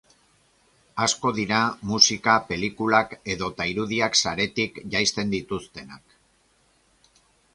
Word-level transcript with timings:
Asko 1.07 1.31
dira 1.39 1.59
musika, 1.89 2.37
pelikulak 2.47 3.13
edota 3.35 3.67
irudiak 3.73 4.19
saretik 4.23 4.81
jaisten 4.97 5.35
dituztenak. 5.35 6.19